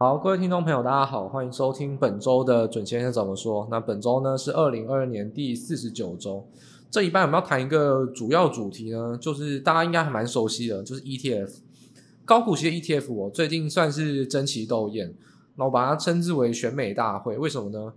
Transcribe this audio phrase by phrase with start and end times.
[0.00, 3.66] 好，各位听众朋友，大家好，欢迎收听本周的准先生怎么说。
[3.68, 6.48] 那本周呢是二零二二年第四十九周，
[6.88, 11.52] 这一半我们要谈一个主要主题呢，就是大家应该还蛮熟悉的，就是 ETF
[12.24, 13.12] 高股息的 ETF。
[13.12, 15.12] 我最近算是争奇斗艳，
[15.56, 17.36] 那我把它称之为选美大会。
[17.36, 17.92] 为什么呢？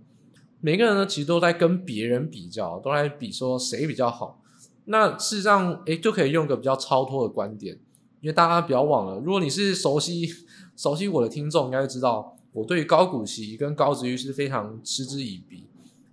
[0.60, 4.40] 每个人呢其实都在跟别人比较，都在比说谁比较好。
[4.86, 7.78] 那事实上，诶，就可以用个比较超脱的观点，
[8.22, 10.26] 因为大家不要忘了，如果你是熟悉。
[10.74, 15.68] 熟悉我的听众应该知道，我对于高股息跟高值率是非常嗤之以鼻。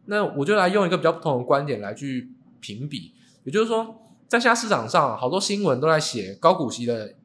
[0.06, 3.14] 那我就来用一个比较不同的观点来去评比，
[3.46, 3.96] 也就是说，
[4.28, 7.16] 在现在市场上，好多新闻都在写高股息的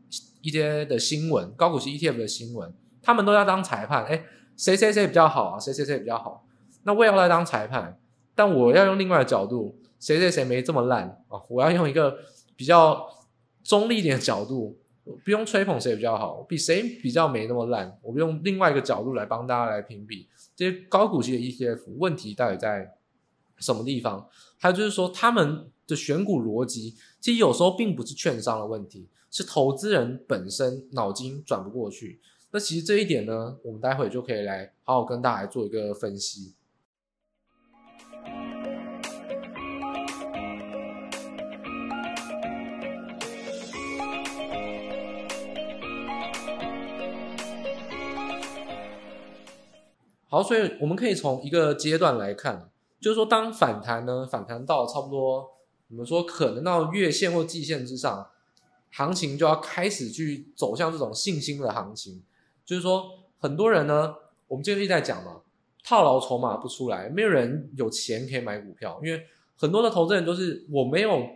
[0.43, 2.73] 一些的新闻，高股息 ETF 的新闻，
[3.03, 4.25] 他们都要当裁判，哎，
[4.57, 5.59] 谁谁谁比较好啊？
[5.59, 6.47] 谁谁谁比较好？
[6.85, 7.99] 那我也要来当裁判，
[8.37, 11.43] 但我要用另外的角度，谁谁谁没这么烂啊？
[11.49, 12.19] 我要用一个
[12.55, 13.09] 比较
[13.65, 14.79] 中立一点的角度。
[15.25, 17.99] 不用吹捧谁比较好，比谁比较没那么烂。
[18.03, 22.95] 我们用另外一个角度来帮大家来评比这些高股息的 ETF 问题到底在
[23.59, 24.29] 什么地方？
[24.59, 32.21] 还有就是说，他们的选股逻辑其实有时候并不是券商的问题，是投资人本身脑筋转不过去。
[32.51, 36.55] 那其实这一点呢，我们待会就可以来好好跟大家来做一个分析。
[50.35, 52.69] 好，所以我们可以从一个阶段来看，
[53.01, 55.49] 就是说，当反弹呢，反弹到差不多，
[55.89, 58.27] 我们说可能到月线或季线之上，
[58.91, 62.21] 行情就要开始去走向这种信心的行情。
[62.65, 63.05] 就是说，
[63.39, 64.13] 很多人呢，
[64.49, 65.43] 我们今天一直在讲嘛，
[65.85, 69.23] 套牢筹码不出来，没有人有钱可以买股票，因为
[69.57, 71.29] 很多的投资人都是我没有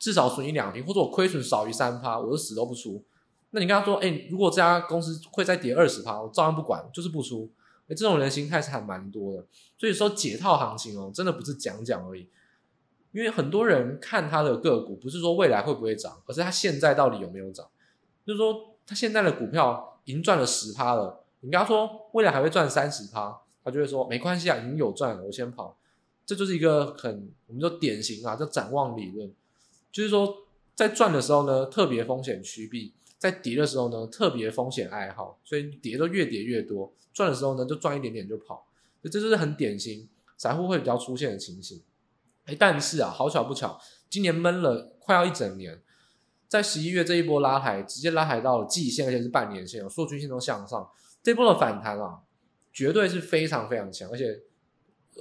[0.00, 3.04] 至少损一两平，或者我亏损少于三趴，我就死都不出。
[3.50, 7.48] 那你跟他说，哎，如果这家公司会再跌二十趴，我照样不管，就是不出。
[7.94, 9.46] 这种人心态是还蛮多的，
[9.78, 12.28] 所以说解套行情哦，真的不是讲讲而已。
[13.12, 17.66] 因为很多人看他的个股，不是说未来会不会涨，而是他现在到底有没有涨。
[18.24, 25.76] 就是说，他现在的股票已经赚了十趴了，你跟他说未来还会赚三十趴，他就会说没关系啊，已经有赚了，我先跑。
[26.24, 29.32] 这就是一个很我们说典型啊，叫展望理论，
[29.90, 30.46] 就是说
[30.76, 32.94] 在赚的时候呢，特别风险趋避。
[33.20, 38.66] 在跌的时候呢，特别风险爱好，所以跌都越跌越多；赚的时候呢，就赚一点点就跑，
[39.02, 40.08] 这就是很典型
[40.38, 41.82] 散户会比较出现的情形。
[42.46, 43.78] 哎，但是啊，好巧不巧，
[44.08, 45.82] 今年闷了快要一整年，
[46.48, 50.90] 在十一月这一波拉抬，直接拉抬到了季线，而且是半年线，所有均线都向上。
[51.22, 52.20] 这波的反弹啊，
[52.72, 54.40] 绝对是非常非常强，而且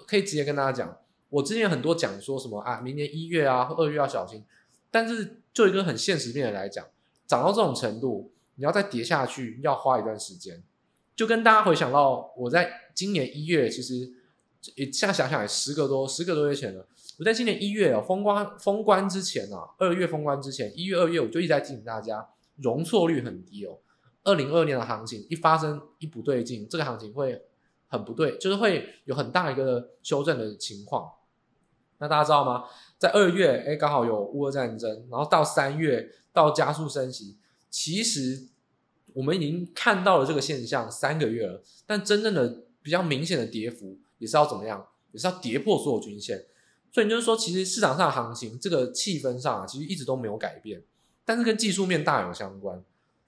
[0.07, 4.45] 可以直接跟大家讲，我之前很多讲说什么啊，明年一月啊、二月要小心，
[4.89, 6.87] 但是就一个很现实面的来讲。
[7.29, 10.63] 涨到这种程度，你要再跌下去，要花一段时间。
[11.15, 14.11] 就跟大家回想到，我在今年一月，其实
[14.73, 16.87] 也现在想想，也十个多十个多月前了。
[17.19, 23.77] 我在今年一月哦，封关封关之前啊，二月封关之前，一月二月我就一直在提醒大家，容错率很低哦。
[24.23, 27.43] 二零二二年的行情一发生一不对劲，这个行情会
[27.87, 31.11] 很不对，就是会有很大一个修正的情况。
[31.99, 32.63] 那大家知道吗？
[32.97, 36.09] 在二月，哎，刚好有乌俄战争，然后到三月。
[36.31, 37.37] 到加速升息，
[37.69, 38.47] 其实
[39.13, 44.85] 我们已经看到了这个现象三个月了，但真正的比较明显的跌幅也是要怎么样？
[45.11, 46.45] 也是要跌破所有均线。
[46.91, 50.83] 所以你就是说，其实市场上的行情这个气氛上啊，其实一直都没有改变，
[51.25, 52.83] 但是跟技术面大有相关。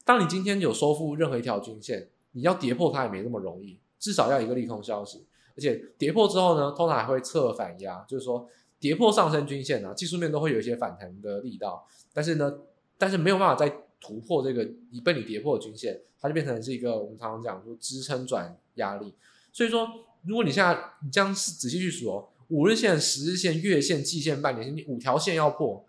[0.06, 5.26] 当你今天有收复任何一条均线，你要跌破它也没那么容易，至少要一个利空消息，
[5.56, 8.48] 而且跌破之后呢，通常还会侧反压，就是说
[8.80, 12.54] 跌破上升均线啊，技术面都会有一些反弹的力道，但是呢。
[13.02, 13.68] 但是没有办法再
[14.00, 19.12] 突破这个已被你跌破的均线，它就变成是一个我们常常讲说支撑转压力。
[19.52, 19.90] 所以说，
[20.24, 25.84] 如果你现在你这样仔细去数哦，五日线、十日线、月线、季线、半年线，你五条线要破，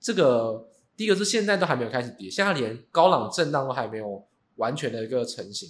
[0.00, 0.66] 这个
[0.96, 5.68] 第一个是现在都还没有开始跌，现在连高朗震荡都还没有完全的一个成型。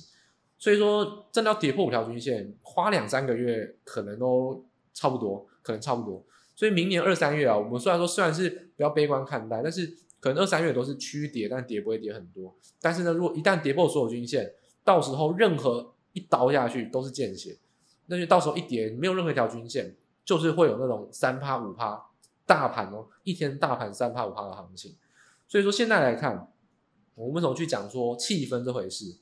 [0.59, 4.65] 所以说，真的要跌破五条均线，花两三个月可能都
[4.95, 6.25] 差不多，可能差不多。
[6.55, 9.95] 所以明年二三月啊，我们虽然说虽然是比较悲观看待，但是。
[10.21, 12.55] 可能二三月都是趋跌，但跌不会跌很多。
[12.81, 14.53] 但是呢，如果一旦跌破所有均线，
[14.83, 17.59] 到时候任何一刀下去都是见血。
[18.07, 22.07] 那就到时候一跌，没有任何一条均线，就是会有那种三趴五趴
[22.47, 24.97] 大盘哦，一天大盘三趴五趴的行情。
[25.49, 26.53] 所以说现在来看，
[27.15, 29.17] 我们怎么去讲说气氛这回事？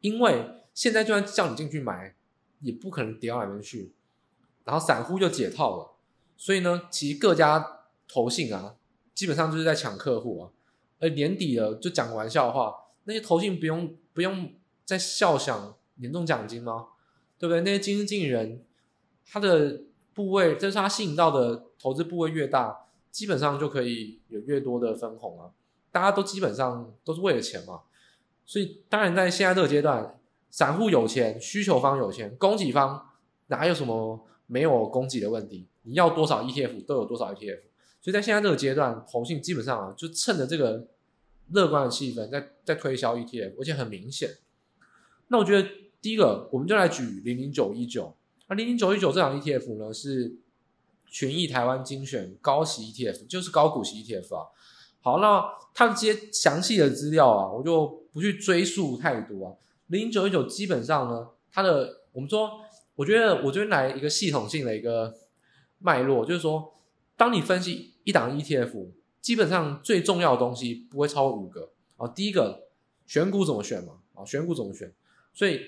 [0.00, 2.14] 因为现在就算叫你进去买，
[2.60, 3.92] 也不可能跌到哪边去。
[4.64, 5.96] 然后散户就解套了，
[6.36, 8.76] 所以呢，其实各家投信啊。
[9.20, 10.50] 基本上就是在抢客户啊，
[10.98, 12.74] 而年底了就讲个玩笑话，
[13.04, 14.50] 那些投信不用不用
[14.86, 16.86] 再笑想年终奖金吗？
[17.38, 17.60] 对不对？
[17.60, 18.64] 那些基金经理人，
[19.26, 19.82] 他的
[20.14, 25.50] 部位，就是他吸引到的投资部位越大，基本上就可以有越多的分红啊。
[25.92, 27.82] 大家都基本上都是为了钱嘛，
[28.46, 30.18] 所以当然在现在这个阶段，
[30.48, 33.10] 散户有钱，需求方有钱，供给方
[33.48, 35.66] 哪有什么没有供给的问题？
[35.82, 37.60] 你要多少 ETF 都有多少 ETF。
[38.02, 40.86] 所以在现在这个阶段，投信基本上啊，就趁着这个
[41.50, 44.38] 乐观的气氛在，在推销 ETF，而且很明显。
[45.28, 45.68] 那我觉得
[46.00, 48.16] 第一个，我们就来举零零九一九。
[48.48, 50.34] 那零零九一九这档 ETF 呢，是
[51.10, 54.46] 群益台湾精选高息 ETF，就是高股息 ETF 啊。
[55.02, 55.44] 好，那
[55.74, 59.52] 它这些详细的资料啊，我就不去追溯太多啊。
[59.88, 62.62] 零零九一九基本上呢，它的我们说，
[62.94, 65.14] 我觉得我这边来一个系统性的一个
[65.80, 66.72] 脉络，就是说。
[67.16, 68.88] 当你分析一档 ETF，
[69.20, 72.08] 基本上最重要的东西不会超过五个啊。
[72.08, 72.68] 第一个，
[73.06, 73.94] 选股怎么选嘛？
[74.14, 74.92] 啊，选股怎么选？
[75.34, 75.60] 所以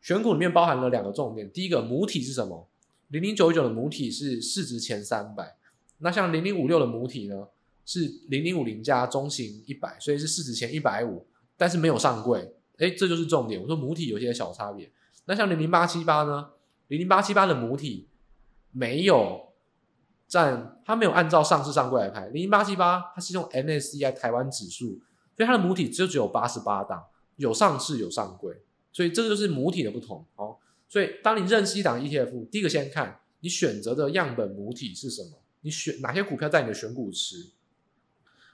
[0.00, 1.50] 选股里面包含了两个重点。
[1.50, 2.68] 第一个，母体是什么？
[3.08, 5.56] 零零九九的母体是市值前三百。
[5.98, 7.48] 那像零零五六的母体呢，
[7.84, 11.26] 是零零五零加中型一百，所以是市值前一百五，
[11.56, 12.52] 但是没有上柜。
[12.76, 13.60] 哎，这就是重点。
[13.60, 14.90] 我说母体有些小差别。
[15.24, 16.50] 那像零零八七八呢？
[16.88, 18.06] 零零八七八的母体
[18.72, 19.45] 没有。
[20.28, 25.00] 占它没有按照上市上柜来排，零零八七八它是用 MSCI 台湾指数，
[25.36, 27.04] 所以它的母体就只有八十八档，
[27.36, 28.62] 有上市有上柜，
[28.92, 30.56] 所以这个就是母体的不同哦。
[30.88, 37.52] 所以当你认识一档 ETF，第一个先看你选择的样本母体是什么，你选哪些股票在你的选股池。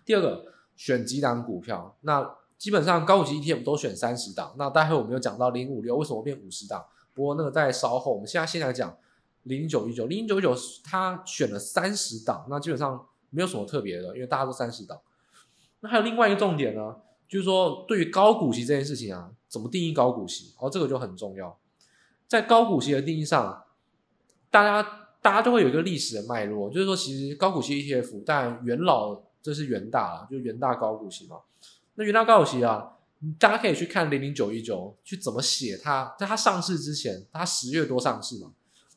[0.04, 6.84] 第二个选几档股票，那基本上高股息 ETF 都选三十档，那待会我们有讲到零五六为什么变五十档，
[7.14, 8.94] 不过那个在稍后，我们现在先来讲。
[9.44, 10.54] 零零九一九，零零九一九，
[10.84, 15.00] 他选了三十档，那基本上没有什么特别的，因为大家都三十档。
[15.80, 16.96] 那还有另外一个重点呢，
[17.28, 20.54] 就是说对于高股息这件事情啊，怎么定义高股息？
[20.58, 21.58] 哦，这个就很重要。
[22.28, 23.64] 在高股息的定义上，
[24.50, 31.38] 大家大家都会有一个历史的脉络，就是说其实高股息 ETF，当然元老这是元大啊，就元大高股息嘛。
[31.96, 32.92] 那元大高股息啊，
[33.38, 38.52] 大家可以去看零零九一九去怎么写它，在它上市之前，它十月多上市嘛。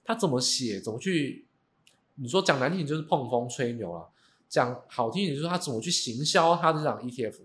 [0.05, 0.79] 他怎么写？
[0.79, 1.45] 怎么去？
[2.17, 4.07] 你说讲难听点就是碰风吹牛了，
[4.47, 7.41] 讲好听一点就是他怎么去行销他的这档 ETF。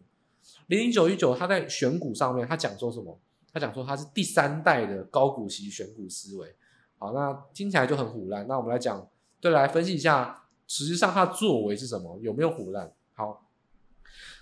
[0.69, 3.19] 零零九一九，他在选股上面，他讲说什么？
[3.53, 6.55] 他讲说他是第三代的高股息选股思维。
[6.99, 8.47] 好，那听起来就很唬烂。
[8.47, 9.09] 那我们来讲，
[9.41, 12.17] 对，来分析一下，实际上他的作为是什么？
[12.23, 12.93] 有没有唬烂？
[13.15, 13.51] 好，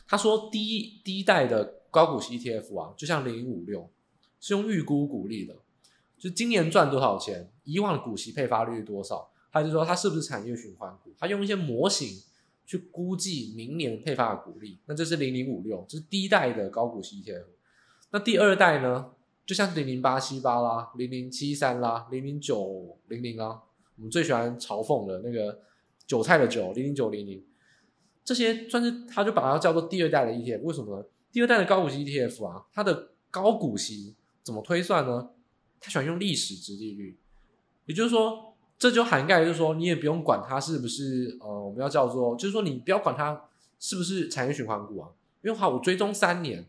[0.06, 3.88] 他说第一第一代的高股息 ETF 啊，就像零零五六，
[4.40, 5.56] 是用预估股利的。
[6.18, 9.30] 就今年赚多少钱，以往的股息配发率是多少？
[9.50, 11.12] 还是说它是不是产业循环股？
[11.18, 12.08] 它用一些模型
[12.66, 14.78] 去估计明年配发的股利。
[14.86, 17.44] 那这是零零五六，这是第一代的高股息 ETF。
[18.10, 19.12] 那第二代呢？
[19.46, 23.62] 就像是零零八七八啦、零零七三啦、零零九零零啊，
[23.96, 25.58] 我们最喜欢嘲讽的那个
[26.06, 27.42] 韭菜的韭零零九零零，
[28.22, 30.60] 这些算是它就把它叫做第二代的 ETF。
[30.60, 31.06] 为什么呢？
[31.32, 35.30] 第二代的高股息 ETF 啊，它的高股息怎么推算呢？
[35.80, 37.18] 他喜欢用历史值利率，
[37.86, 43.48] 也就是说，这就涵盖，就是说，你也不用管它是不是呃，我们要叫做，就是说，你不要管它
[43.78, 45.10] 是不是产业循环股啊，
[45.42, 46.66] 因为好，我追踪三年，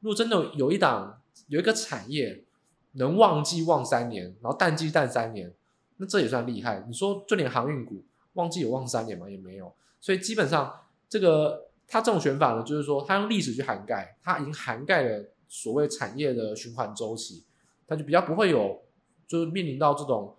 [0.00, 2.44] 如果真的有一档有一个产业
[2.92, 5.52] 能旺季旺三年，然后淡季淡三年，
[5.96, 6.84] 那这也算厉害。
[6.86, 8.04] 你说就连航运股
[8.34, 9.28] 旺季有旺三年吗？
[9.28, 9.72] 也没有。
[10.00, 10.72] 所以基本上
[11.08, 17.44] 这个它这种选法呢，就是说它用历史去涵盖，它已经涵盖了所谓产业的循环周期。
[17.92, 18.80] 它就比较不会有，
[19.26, 20.34] 就是面临到这种，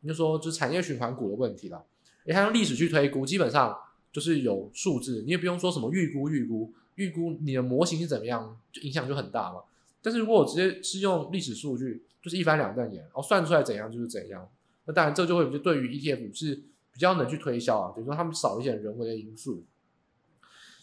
[0.00, 1.84] 你就说就是产业循环股的问题了。
[2.24, 3.76] 你还用历史去推估，基本上
[4.10, 9.60] 就是有数字，你也不用说什么预估预估预估，你的模型是怎么样，就影响就很大嘛。
[10.00, 14.48] 但是如果我直接是用历史数据，就是一翻两瞪眼，然后算出来怎样就是怎样，
[14.86, 16.54] 那当然这就会就对于 ETF 是
[16.92, 19.62] 比较能去推销啊，比如说他们少一些人为的因素。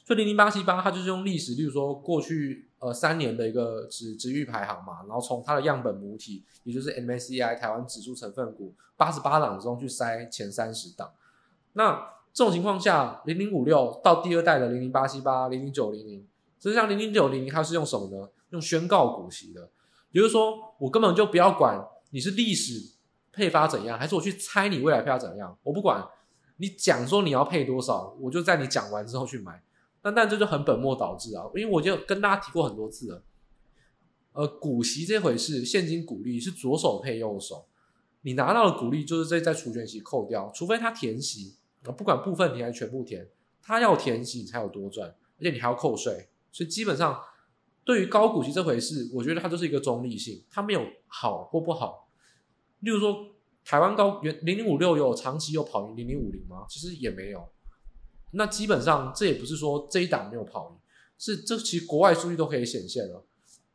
[0.05, 11.11] 所以零零八七八，它就是用历史，例如说过去呃三年的一个指值域排行嘛，然后从它的样本母体，也就是 MSCI 台湾指数成分股八十八档中去筛前三十档。
[11.71, 16.27] 那这种情况下，零零五六到第二代的零零八七八、零零九零零，
[16.59, 18.29] 实际上零零九零零它是用什么呢？
[18.49, 19.69] 用宣告股息的，
[20.11, 22.91] 也就是说我根本就不要管你是历史
[23.31, 26.05] 配发怎样，还是我去猜你未来配发怎样，我不管
[26.57, 29.63] 你讲说你要配多少，我就在你讲完之后去买。
[30.03, 31.45] 那但这就很本末倒置啊！
[31.55, 33.23] 因为我就跟大家提过很多次了，
[34.33, 37.65] 呃，股息这回事，现金股利是左手配右手，
[38.21, 41.55] 你拿到的股利就是在在除权息扣掉，除非他填息，
[41.97, 43.29] 不管部分填还是全部填，
[43.61, 47.17] 他要填息你才有多赚，而且你还要扣税，所以基本上
[47.85, 52.09] 对于高股息这回事，我觉得它就是一个中立性，它没有好或不好。
[52.81, 53.27] 例如说，
[53.63, 56.65] 台湾高原零零五六有长期有跑赢零零五零吗？
[56.67, 57.47] 其实也没有。
[58.33, 60.77] 那基本上这也不是说这一档没有跑赢，
[61.17, 63.23] 是这其实国外数据都可以显现了。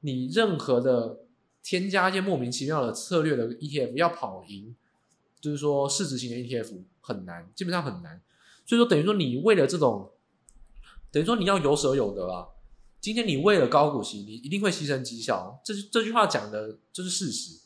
[0.00, 1.21] 你任何的
[1.62, 4.77] 添加一些莫名其妙的策略的 ETF 要跑赢，
[5.41, 8.21] 就是说市值型的 ETF 很难，基本上很难。
[8.67, 10.11] 所以说等于说你为了这种，
[11.11, 12.47] 等于说你要有舍有得啊。
[13.00, 15.61] 今天你为了高股息，你一定会牺牲绩效。
[15.65, 17.61] 这这句话讲的就是事实。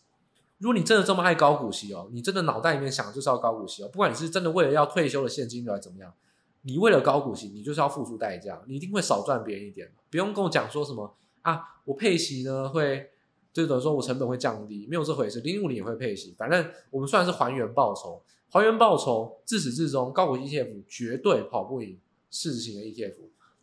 [0.59, 6.13] 如果你真的这么爱高股息哦，你真的脑袋里面想就是要高股息哦，不管你是真的为了要退休的现金流还怎么样，
[6.63, 9.93] 你为了高股息，你就是要付出代价，你一定会少赚别人一点。
[10.11, 13.11] 不用跟我讲说什么啊，我配息呢会，
[13.53, 15.41] 就等于说我成本会降低，没有这回事。
[15.41, 21.99] 零零五零也会配息，反正我们算是还原报酬，还原报酬，自始至终高股息 ETF 绝对跑不赢
[22.31, 23.17] 市值型的 ETF。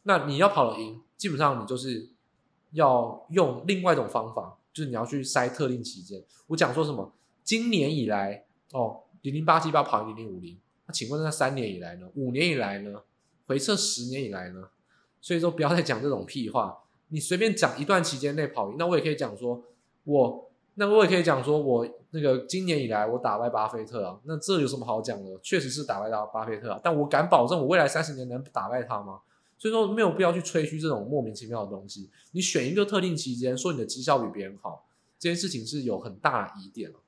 [0.04, 2.10] 那你要跑得赢，基本上你就是
[2.72, 4.56] 要用另外一种方法。
[4.72, 7.12] 就是你要去筛特定期间，我讲说什么？
[7.44, 10.58] 今年以来哦，零零八七八跑零零五零，
[10.90, 12.10] 那请问那三年以来呢？
[12.16, 13.04] 五年以来呢？
[13.46, 14.70] 回测十年以来呢？
[15.22, 16.80] 所以说不要再讲这种屁话，
[17.10, 19.64] 你随便讲一段期间内跑赢，那我也可以讲说，
[20.06, 25.40] 我那我也可以讲说我那个今年以来我打败巴菲特啊，那这有什么好讲的？
[25.44, 29.20] 确实是打败到巴菲特啊，但我敢保证我未来三十年能打败他吗？
[29.60, 32.10] 所以说没有必要去吹嘘这种莫名其妙的东西。
[32.32, 34.88] 你选一个特定期间说你的绩效比别人好，
[35.20, 37.00] 这件事情是有很大疑点了。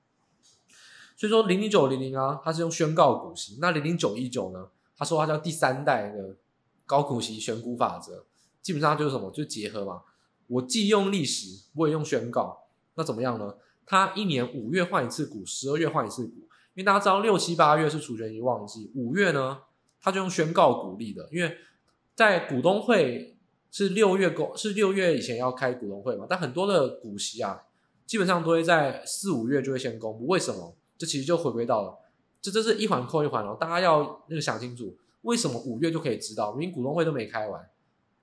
[1.21, 3.59] 所以说零零九零零啊，它是用宣告股息。
[3.61, 4.67] 那零零九一九呢？
[4.97, 6.35] 他说它叫第三代的
[6.87, 8.25] 高股息选股法则，
[8.59, 9.29] 基本上就是什么？
[9.29, 10.01] 就结合嘛。
[10.47, 12.63] 我既用历史，我也用宣告。
[12.95, 13.53] 那怎么样呢？
[13.85, 16.33] 它一年五月换一次股，十二月换一次股。
[16.73, 19.59] 因为大家知道六七八月是除权息旺季，五月呢，
[20.01, 21.55] 它就用宣告股利的，因为。
[22.15, 23.37] 在股东会
[23.71, 26.25] 是六月公是六月以前要开股东会嘛？
[26.27, 27.61] 但很多的股息啊，
[28.07, 30.25] 基本上都会在四五月就会先公布。
[30.25, 30.75] 为什么？
[31.01, 31.97] 这其实就回归到了，
[32.39, 33.57] 这这是一环扣一环哦。
[33.59, 36.51] 大家要那个想清楚，为什么五月就可以知道？
[36.51, 37.67] 明明股东会都没开完，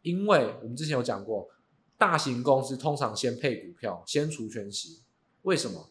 [0.02, 1.48] 因为我们之前有讲过，
[1.96, 5.00] 大型公司通常先配股票，先除权息。
[5.42, 5.90] 为什么？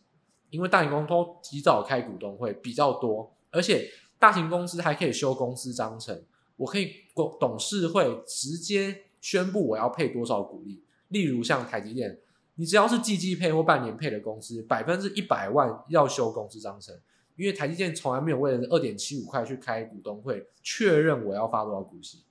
[0.50, 6.24] 因为大型公司都提早开股东会比较多，而且大型公司还可以修公司章程。
[6.56, 6.94] 我可以
[7.38, 12.18] 董事会直接宣布我要配多少股利，例如像台积电，
[12.58, 16.94] 你只要是季季配或半年配的公司，百分之一百万要修公司章程，
[17.36, 22.24] 因为台积电从来没有为了二点七五块去开股东会确认我要发多少股息，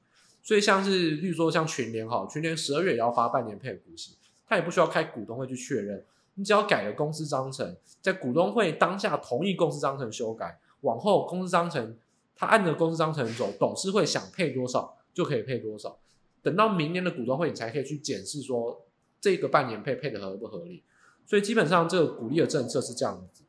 [0.43, 4.17] 所以像是例如说像群联哈，群联十二月也要发半年配的股息，
[4.47, 6.05] 他也不需要开股东会去确认，
[6.35, 11.97] 你只要改了公司章程，在股东会当下同意公司章程修改，往后公司章程。
[12.39, 15.99] 他按着公司章程走，董事会想配多少就可以配多少。
[16.43, 18.85] 等到明年的股东会，你才可以去检视说
[19.21, 20.83] 这个半年配配的合不合理。
[21.27, 23.43] 所以基本上这个鼓励的政策是这样子。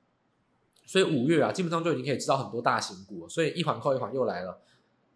[0.85, 3.29] 所以五月啊，基本上就已经可以知道很多大型股了。
[3.29, 4.61] 所以一环扣一环又来了。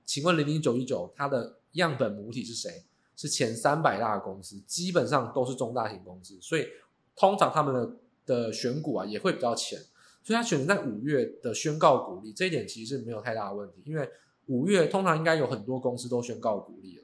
[0.05, 2.84] 请问零零九一九它的样本母体是谁？
[3.15, 6.38] 是前三百大公司，基本上都是中大型公司。
[6.41, 6.67] 所以
[7.15, 9.79] 通常他们的的选股啊也会比较浅。
[10.24, 14.08] 所以他选择在五月的宣告股利，这一点其实是没有太大的问题，因为
[14.48, 17.03] 五月通常应该有很多公司都宣告股利了。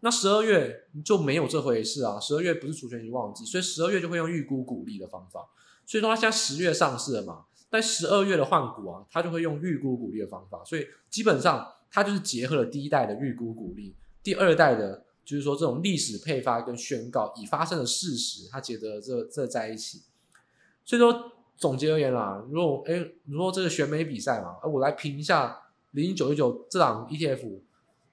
[0.00, 5.48] 那十二月就没有这回事啊，十二月不是除权息旺季，所以十二月就会用预估股利的方法。
[5.84, 10.62] 所以说他现在十月上市了嘛，但十二月的换股啊，他就会用预估股利的方法。
[10.64, 20.02] 所以基本上他就是结合了第一代的预估股利，第二代的就是说这种历史配发跟宣告已发生的事实，他结合这这在一起。
[20.84, 21.32] 所以说。
[21.58, 25.58] 总结而言啦，如果哎，如果这个选美比赛嘛，我来评一下
[25.92, 27.60] 零零九一九这档 ETF，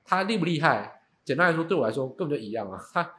[0.05, 1.02] 它厉不厉害？
[1.25, 2.79] 简单来说，对我来说根本就一样啊。
[2.93, 3.13] 它，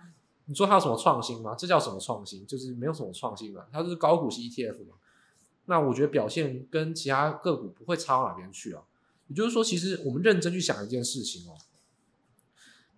[0.46, 1.54] 你说它有什么创新吗？
[1.54, 2.46] 这叫什么创新？
[2.46, 3.66] 就是没有什么创新嘛。
[3.72, 4.96] 它是高股息 ETF 嘛。
[5.66, 8.82] 那我觉得表现跟其他个股不会差到哪边去啊。
[9.28, 11.56] 也就是说，其实我们认真去想一件事情哦，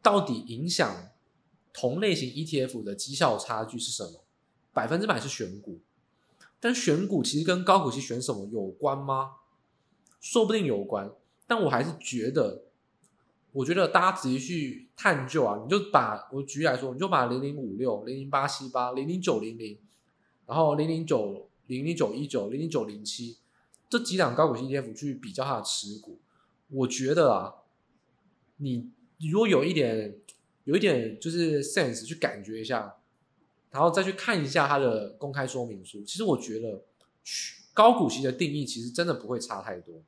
[0.03, 1.11] 到底影响
[1.73, 4.25] 同类型 ETF 的绩效差距是什么？
[4.73, 5.81] 百分之百是选股。
[6.59, 9.37] 但选股其实跟高股息选什么有关吗？
[10.21, 11.13] 说不定有关，
[11.47, 12.65] 但我还是觉得，
[13.57, 19.79] 我觉得大家仔细去探究啊，你就把我举例来说，你就把零零五六、零零八七八、零零九零零，
[20.45, 23.39] 然后零零九零零九一九、零零九零七
[23.89, 26.19] 这几档高股息 ETF 去比较它的持股，
[26.69, 27.55] 我觉得啊，
[28.59, 28.91] 你
[29.31, 30.19] 如果有一点
[30.65, 32.97] 有一点就是 sense 去感觉一下。
[33.71, 36.83] 然后再去看一下它的公开说明书，其实我觉得
[37.75, 40.03] 高股息的定义其实真的不会差太多，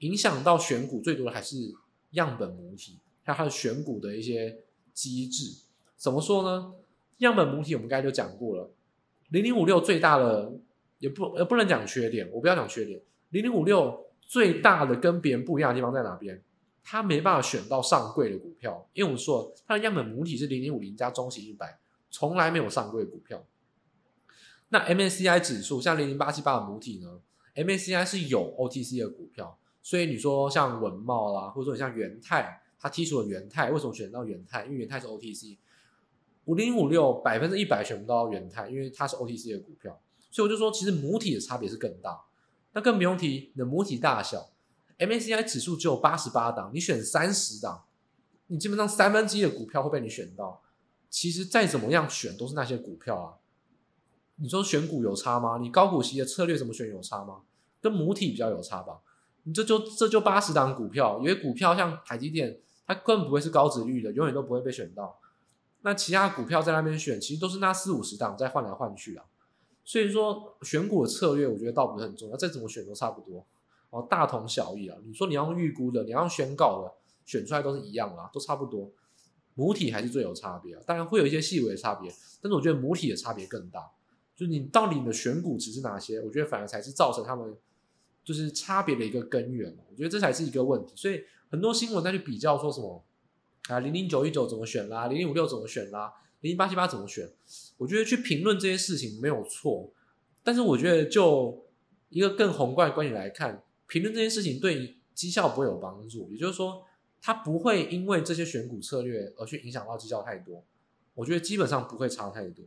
[0.00, 1.74] 影响到选股最多的还是
[2.12, 4.58] 样本母体，还有它的选股的一些
[4.94, 5.62] 机制。
[5.96, 6.72] 怎么说呢？
[7.18, 8.70] 样本母体我们刚才就讲过了，
[9.28, 10.52] 零零五六最大的
[10.98, 13.00] 也不也不能讲缺点，我不要讲缺点，
[13.30, 16.42] 零零五六最大的跟别人不一样的地方在哪边？
[16.84, 21.78] 它没办法选到上柜的股票，因为我们说它的样本母体是零零五零加中型一百，
[22.10, 23.46] 从来没有上柜股票。
[24.70, 27.20] 那 MSCI 指数像零零八七八的母体呢
[27.54, 34.64] ？MSCI 是有 OTC 的股票，所以你说像稳茂啦，或者说你像元泰，他剔除了元泰，为什么选到元泰？
[34.64, 35.58] 因为元泰是 OTC。
[36.46, 42.20] 五零五六百分之一百选不到元泰，因为它是 OTC 的股票，所以我就说其实母体的差别是更大。
[42.72, 44.50] 那更不用提你的母体大小
[44.98, 47.84] ，MSCI 指数只有八十八档，你选三十档，
[48.48, 50.62] 你基本上三分之一的股票会被你选到。
[51.08, 53.38] 其实再怎么样选都是那些股票啊。
[54.36, 55.58] 你说选股有差吗？
[55.60, 57.42] 你高股息的策略怎么选有差吗？
[57.80, 59.00] 跟母体比较有差吧。
[59.44, 65.18] 你这就这就八十档股票，有些股票像台积电，它更不会是高值率的，永远都不会被选到。
[65.82, 69.24] 那其他股票在那边选，其实都是那四五十档在换来换去啊。
[69.84, 73.44] 所以说选股的策略，我觉得倒不是很重要，再怎么选都差不多，
[73.90, 74.96] 哦，大同小异啊。
[75.04, 76.92] 你说你要预估的，你要用宣告的，
[77.26, 78.92] 选出来都是一样啊，都差不多。
[79.54, 82.08] 母体还是最有差别啊，当然会有一些细微的差别，
[82.40, 83.90] 但是我觉得母体的差别更大。
[84.36, 86.20] 就你到底你的选股值是哪些？
[86.20, 87.54] 我觉得反而才是造成他们
[88.24, 89.76] 就是差别的一个根源。
[89.90, 90.92] 我觉得这才是一个问题。
[90.96, 93.04] 所以很多新闻再去比较说什么
[93.68, 97.30] 啊，零零九一九怎么选啦，零零五六怎么选啦，零零八七八怎么选？
[97.78, 99.90] 我觉得去评论这些事情没有错，
[100.42, 101.66] 但是我觉得就
[102.08, 106.30] 一个更宏观的观点来看，评论这件事情对绩效不会有帮助。
[106.30, 106.84] 也就是说，
[107.20, 110.64] 它不会因为这些选股策略而去影响到绩效太多。
[111.14, 112.64] 我觉得基本上不会差太多。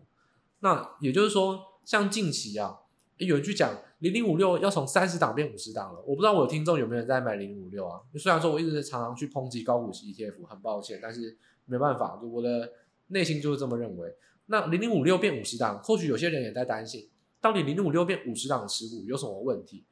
[0.60, 2.80] 那也就是说，像近期啊，
[3.18, 6.00] 有人去讲零零五六要从三十档变五十档了。
[6.02, 8.02] 我不知道我的听众有没有人在买零零五六啊？
[8.16, 12.72] 虽然说我一直常常去抨击高股息 ETF，很抱歉，但是没办法，我的
[13.08, 14.14] 内心就是这么认为。
[14.48, 19.86] 那零零五六变五十档，或许有些人也在担心，到底零零五六变五十档的持股有什么问题？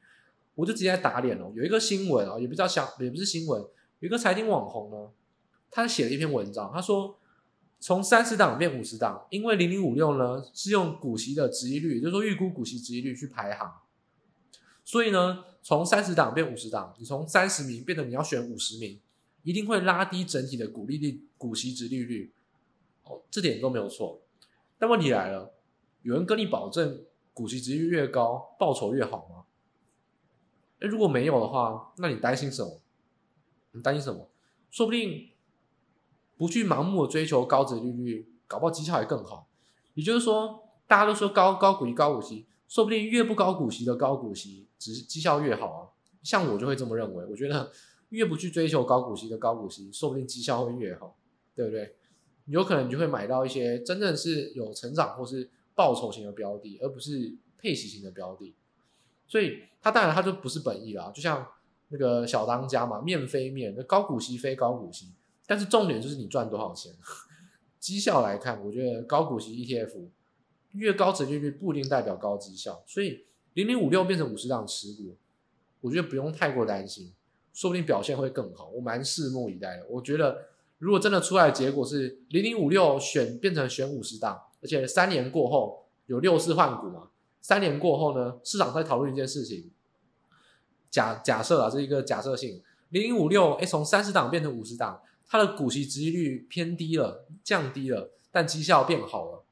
[0.55, 1.49] 我就直接打脸了。
[1.55, 3.61] 有一个新闻啊，也不知道想，也不是新闻，
[3.99, 5.09] 有一个财经网红呢，
[5.71, 7.17] 他写了一篇文章，他说。
[7.85, 13.81] 从三十档变五十档，因为零零五六呢是用股息的值利率，也就是说预估股息值利率去排行，
[14.85, 19.01] 所以呢从三十档变五十档，你从三十名变成你要选五十名，
[19.41, 22.31] 一定会拉低整体的股利率、股息值利率。
[23.03, 24.21] 哦，这点都没有错。
[24.79, 25.53] 但问题来了，
[26.03, 29.43] 有人跟你保证股息值率越高，报酬越好吗？
[30.79, 32.79] 那，如果没有的话，那你担心什么？
[33.73, 34.29] 你担心什么？
[34.71, 35.31] 说不定。
[36.43, 39.47] 不去盲目的追求高值利率，搞不好绩效还更好。
[39.93, 45.81] 也就是说，大家都说高高股息高股息，说不定越不高股息的高股息，只是绩效越好啊。
[46.21, 47.71] 像我就会这么认为，我觉得
[48.09, 51.15] 越不去追求高股息的高股息，说不定绩效会越好，
[51.55, 51.95] 对不对？
[52.47, 58.53] 有可能你就会买到一些真正是有成长或是报酬型的标的，而不是配息型的标的。
[59.29, 61.47] 所以它当然它就不是本意啦，就像
[61.87, 65.13] 那个小当家嘛，面非面，那高股息非高股息。
[65.45, 66.93] 但是重点就是你赚多少钱，
[67.79, 70.07] 绩效来看，我觉得高股息 ETF
[70.71, 75.17] 越高殖利率不一定代表高绩效，所以零零五六变成五十档持股，
[75.81, 77.13] 我觉得不用太过担心，
[77.53, 79.85] 说不定表现会更好，我蛮拭目以待的。
[79.89, 80.45] 我觉得
[80.79, 87.09] 如果真的出来的结果是零零五六选变成选五十档，而且三年过后有六次换股嘛，
[87.41, 89.69] 三年过后呢，市场在讨论一件事情，
[90.89, 95.01] 假假设啊，这是一个假设性，零零五六诶从三十档变成五十档。
[95.27, 99.43] 它的股息殖利率偏低了，降低了，但绩效变好了。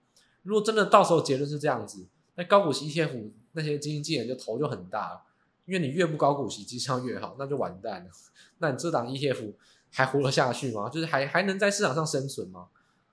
[0.44, 5.22] 如果真的到时候结论是这样子，那高股息 ETF 那些基金经理就头就很大了，
[5.66, 8.12] 因为你越不高股息，绩效越好，那就完蛋了。
[8.60, 9.54] 那你这档 ETF
[9.90, 10.90] 还活得下去吗？
[10.90, 12.68] 就是还还能在市场上生存吗？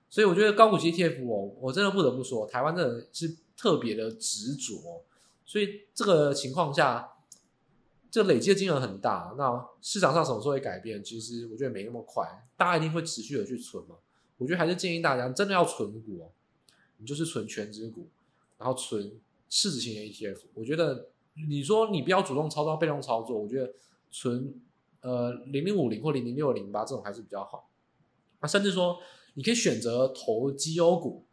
[0.09, 5.03] 所以我觉得高股息 ETF 哦，我真的不得不说，台湾真的是特别的执着。
[5.45, 7.13] 所以这个情况下。
[8.11, 11.03] 这累积的金额很大，那市场上什么时候会改变？
[11.03, 13.95] 其实我觉得没那么快，大家一定会持续的去存嘛。
[14.37, 16.27] 我觉得还是建议大家真的要存股，
[16.97, 18.07] 你就是存全值股，
[18.57, 20.39] 然后存市值型的 ETF。
[20.55, 21.09] 我觉得
[21.47, 23.71] 你说你不要主动操作，被动操作，我觉得
[24.09, 24.59] 存
[25.01, 27.69] 呃零零五零或零零六零八这种还是比较好。
[28.39, 28.97] 啊，甚至说
[29.35, 31.25] 你可以选择投绩优股，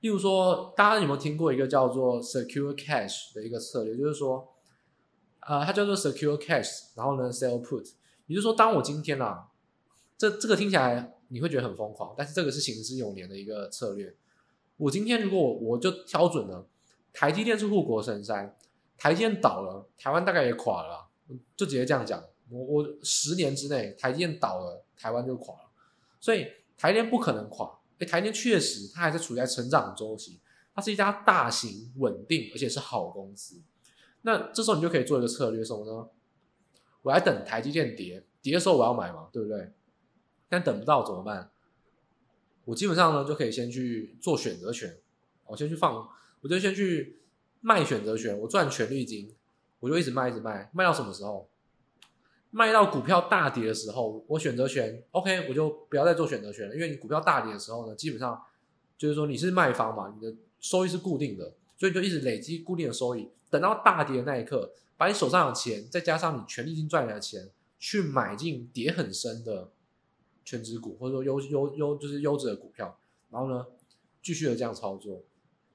[0.00, 4.50] 例如说大家有没有听过一个叫做 Secure Cash 的一个策略，就是说。
[5.46, 7.84] 呃，它叫做 secure cash，然后呢，sell put，
[8.26, 9.48] 也就是说，当我今天啊，
[10.16, 14.14] 这这个听起来你会觉得很疯狂，但是这个是行之有年的一个策略。
[14.76, 16.66] 我今天如果我我就挑准了，
[17.12, 18.56] 台积电是护国神山，
[18.96, 21.08] 台积电倒了，台湾大概也垮了，
[21.56, 22.22] 就直接这样讲。
[22.48, 25.70] 我我十年之内台积电倒了，台湾就垮了，
[26.20, 30.40] 所以台积电不可能垮，哎，台积电确实它还是处在成长周期，
[30.74, 33.60] 它是一家大型、稳定而且是好公司。
[34.26, 36.08] 那这时候你就可以做一个策略，什么呢？
[37.02, 39.72] 我来等台积电跌，跌的时候我要买嘛，对不对？
[40.48, 41.50] 但等不到怎么办？
[42.64, 44.98] 我基本上呢就可以先去做选择权，
[45.46, 46.08] 我先去放，
[46.40, 47.18] 我就先去
[47.60, 49.34] 卖选择权，我赚权利金，
[49.80, 51.48] 我就一直卖，一直卖，卖到什么时候？
[52.50, 58.40] 卖到股票大跌的时候，我选择权 OK，我就不要再做选择权了，因为你股票大跌的时候呢，基本上
[58.96, 69.70] 就是说你是卖方嘛，你的收益是固定的，所以就一直累积固定的收益，等到大跌的那一刻，把你手上的钱再加上你权利金赚来的钱，去买进跌很深的
[70.44, 72.98] 全值股，或者说优优优就是优质的股票，
[73.30, 73.64] 然后呢
[74.20, 75.22] 继续的这样操作，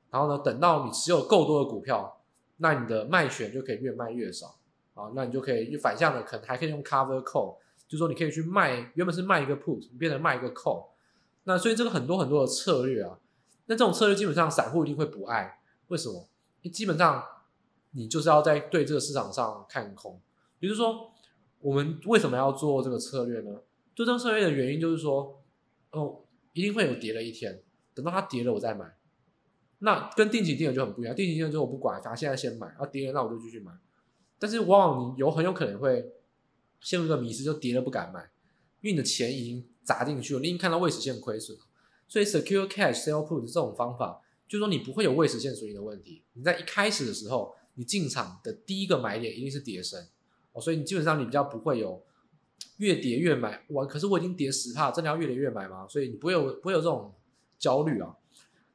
[0.09, 2.21] 然后呢等到你持有够多的股票，
[2.57, 4.57] 那你的卖权就可以越卖越少。
[4.95, 7.55] 啊，那你就可以反向的，可能还可以用 cover call，
[7.87, 10.87] 就是说你可以去卖，原本是卖一个 put，你变成卖一个 call。
[11.45, 13.17] 那所以这个很多很多的策略啊，
[13.67, 16.27] 那这种策略基本上散户一定会不爱，为什么？
[16.63, 17.23] 你基本上
[17.91, 20.19] 你就是要在对这个市场上看空。
[20.59, 21.11] 比如说，
[21.59, 23.61] 我们为什么要做这个策略呢？
[23.95, 25.41] 做这个策略的原因就是说，
[25.91, 26.21] 哦，
[26.53, 27.61] 一定会有跌的一天，
[27.93, 28.95] 等到它跌了我再买。
[29.79, 33.71] 那跟定期定额就很不一样，定期定额就我不管，反正现在先买，然后跌了那我就继续买。
[34.37, 36.13] 但是往往你有很有可能会
[36.81, 38.21] 陷入一个迷失，就跌了不敢买，
[38.81, 41.63] 因为你的钱已经砸进去了，你已经看到未实现亏损了。
[42.07, 46.23] 所以 secure cash sell put 这种方法，就是说你不会有未实现损益的问题。
[46.33, 50.05] 你在一开始的时候，你进场的第一个买点一定是跌升
[50.51, 52.03] 哦，所以你基本上你比较不会有
[52.75, 53.63] 越跌越买。
[53.69, 55.87] 哇，可是我已经跌十趴，真的要越跌越买吗？
[55.87, 57.15] 所以你不会有不会有这种
[57.57, 58.13] 焦虑啊。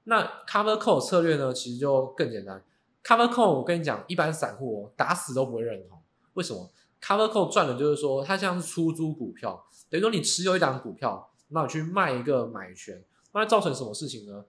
[0.05, 2.65] 那 cover call 策略呢，其实就更简单。
[3.03, 6.01] Cover call，我跟你讲，一般散户哦，打死都不会认同。
[6.33, 6.71] 为什么
[7.03, 14.47] ？Cover call 赚的就是说，它像是出租股票，等于说你持有一档股票，那你去卖一个买权，那会造成什么事情呢？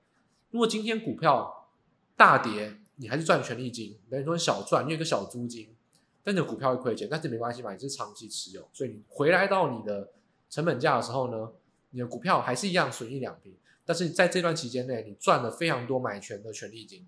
[0.52, 1.68] 如果今天股票
[2.16, 5.76] 大跌，你还是赚权利金，等于说小赚，你有个小租金，
[6.24, 10.12] 但你的股票会亏钱，但是没关系嘛，你是长期持有，所以你回来到你的
[10.50, 11.52] 成本价的时候呢，
[11.92, 13.56] 你的股票还是一样损益两平，
[13.86, 17.08] 但是在这段期间内，你赚了非常多买权的权利金。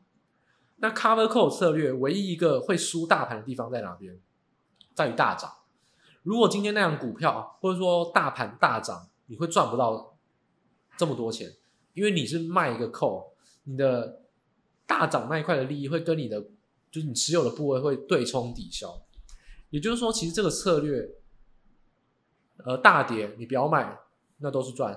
[0.77, 4.19] 那 cover call 策略唯一一个会输大盘的地方在哪边？
[4.93, 5.51] 在于大涨。
[6.23, 10.17] 如果今天那样股票或者说大盘大涨，你会赚不到
[10.97, 11.51] 这么多钱，
[11.93, 13.27] 因为你是卖一个 call，
[13.63, 14.21] 你的
[14.87, 16.41] 大涨那一块的利益会跟你的
[16.89, 18.99] 就是你持有的部位会对冲抵消。
[19.69, 21.09] 也就是说，其实这个策略，
[22.65, 23.99] 呃，大跌你不要卖，
[24.37, 24.93] 那都是赚；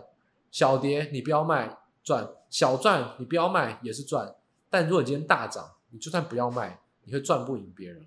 [0.52, 4.36] 小跌你不要卖，赚；小赚你不要卖，也是赚。
[4.70, 8.06] 但如果你今天大涨，你就算不要卖，你会赚不赢别人。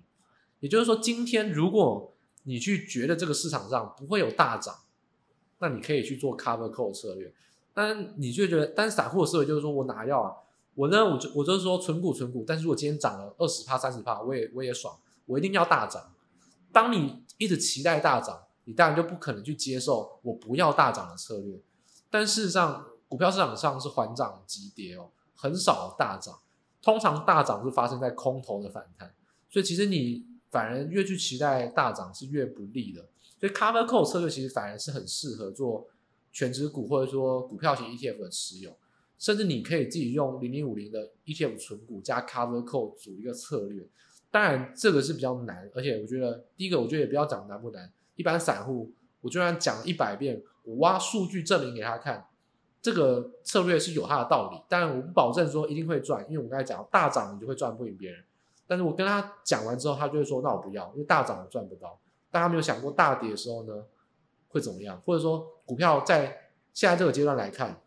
[0.60, 4.74] 也就是说，今天如果你去觉得这个市场上不会有大涨，
[5.58, 7.30] 那你可以去做 cover call 策略。
[7.74, 10.32] 但你就觉得，但是散户的思维就是说我哪要啊？
[10.74, 12.44] 我呢，我就我就是说存股存股。
[12.46, 16.12] 但是如果今天涨了二十趴、三十趴，我也我也爽，我一定要大涨。
[16.72, 21.60] 当你一直期待大涨，你当然就不可能去接受我不要大涨的策略。
[22.10, 26.40] 但事实上，股票市场上是缓涨急跌哦，很少大涨。
[26.82, 29.14] 通常大涨是发生在空头的反弹，
[29.48, 33.08] 所以其实你反而越去期待大涨是越不利的。
[33.40, 35.86] 所以 cover call 策略其实反而是很适合做
[36.32, 38.76] 全值股或者说股票型 ETF 的持有，
[39.24, 43.82] 甚至你可以自己用零零五零的 ETF 存股加 cover call 组一个策略。
[44.30, 52.26] 当然这个是比较难，而且我觉得第一个我觉得也不要讲难不难，一般散户我就算讲一百遍，我挖数据证明给他看。
[52.82, 58.22] 这个策略是有它的道理，但我不保证说一定会赚，因为我刚才讲大涨你就会赚不赢别人。
[58.66, 61.98] 但是我跟他讲完之后，他就会说那我不要，因为大涨我赚不到。
[62.30, 63.86] 但他没有想过大跌的时候呢
[64.48, 67.80] 会怎么样，或者说股票在现在这个阶段来看，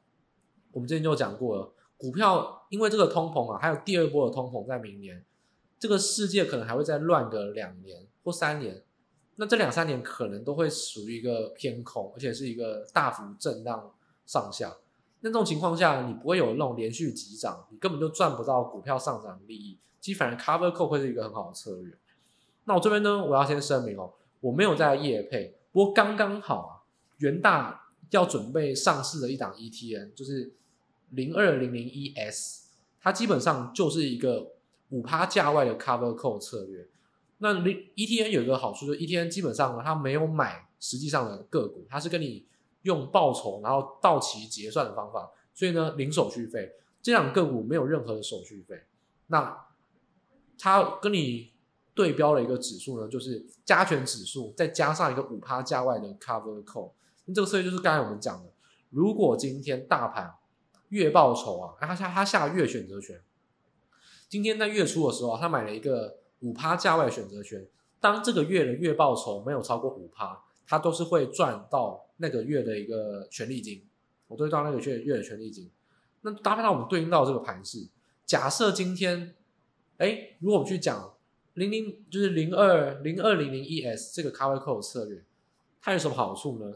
[0.78, 5.26] 我们之前就讲过了，股票因为这个通膨啊，还有第二波的通膨在明年，
[5.80, 8.84] 这个世界可能还会再乱个两年或三年，
[9.38, 13.92] 那这两三年可能都会属于一个偏空，而且是一个大幅震荡
[14.28, 14.78] 上下。
[15.22, 19.80] 那这种情况下，你不会有那种连续急涨，你根本就赚不到股票上涨利益。
[20.00, 21.92] 其实反而 cover call 会是一个很好的策略。
[22.66, 26.86] 那我这边呢，我要先声明哦，我没有在业配，不过刚刚好啊，
[27.18, 30.54] 元大要准备上市的一档 ETN 就是
[31.10, 32.70] 零二零零一 S，
[33.02, 34.54] 它基本上就是一个
[34.90, 36.88] 五趴价外的 cover call 策略。
[37.40, 42.46] 那零 ETN 有一个好处，就 ETN 基本上呢，它没有买实际上的个股，它是跟你。
[42.84, 48.82] 用报酬，然后到期结算的方法，所以呢，零手续费，这两个股没有任何的手续费。
[49.26, 49.68] 那
[50.58, 51.52] 它跟你
[51.94, 56.92] 对标的一个指数呢，就是加权指数，再加上一个五趴价外的 cover call。
[57.26, 58.54] 那这个策略就是刚才我们讲的，
[58.90, 60.36] 如果今天大盘
[60.90, 63.22] 月报酬啊，他下他下月选择权。
[64.30, 67.66] 今天在月初的时候，他买了一个五趴价位选择权。
[68.00, 73.84] 当这个月的月报酬没有超过五趴，他都是会赚到那个月的一个权利金。
[74.28, 75.72] 我都会赚那个月月的权利金。
[76.22, 77.88] 那搭配到我们对应到这个盘势，
[78.26, 79.34] 假设今天，
[79.98, 81.14] 哎，如果我们去讲
[81.54, 85.24] 零零就是零二零二零零一 S 这个 Cover Call 策略，
[85.82, 86.76] 它有什么好处呢？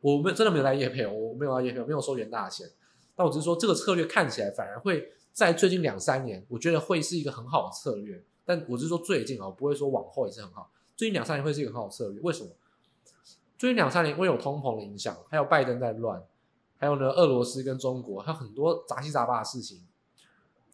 [0.00, 2.68] 我们真的没有来夜配，我没有来夜配，我没有收元大钱。
[3.22, 8.20] 那我只是说，这个策略看起来反而会在最近两三年，我觉得会是一个很好的策略。
[8.44, 10.72] 但我是说最近啊，不会说往后也是很好。
[10.96, 12.50] 最近两三年会是一个很好的策略，为什么？
[13.56, 16.20] 最近两三年会有通膨的影响，还有拜登在乱，
[16.78, 19.86] 还有呢，俄罗斯跟中国，还有很多杂七杂八的事情，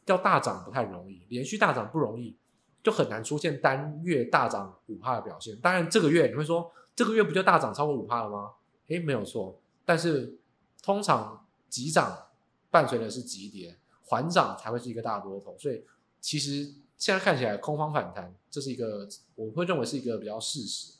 [0.07, 2.35] 要大涨不太容易，连续大涨不容易，
[2.83, 5.55] 就很难出现单月大涨五趴的表现。
[5.57, 8.53] 当然，这个月你会说，这个月不就大涨超过五趴了吗？
[8.87, 10.39] 诶，没有错，但是
[10.83, 12.28] 通常急涨
[12.71, 15.85] 伴随的是急跌，缓涨才会是一个大多头，所以
[16.21, 20.95] 其实现在看起来空方反弹，这是一个我会认为是一个比较事实。